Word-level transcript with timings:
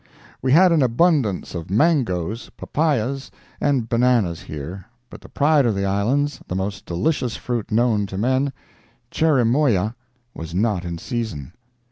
We 0.41 0.51
had 0.51 0.71
an 0.71 0.81
abundance 0.81 1.53
of 1.53 1.69
mangoes, 1.69 2.49
papaias 2.57 3.29
and 3.59 3.87
bananas 3.87 4.41
here, 4.41 4.85
but 5.11 5.21
the 5.21 5.29
pride 5.29 5.67
of 5.67 5.75
the 5.75 5.85
islands, 5.85 6.39
the 6.47 6.55
most 6.55 6.87
delicious 6.87 7.35
fruit 7.35 7.69
known 7.71 8.07
to 8.07 8.17
men, 8.17 8.51
cherimoya, 9.11 9.93
was 10.33 10.55
not 10.55 10.85
in 10.85 10.97
season. 10.97 11.53